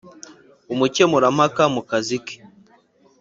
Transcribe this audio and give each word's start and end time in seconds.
umukemurampaka 0.73 1.63
mu 1.73 1.81
kazi 1.89 2.17
ke. 2.25 2.35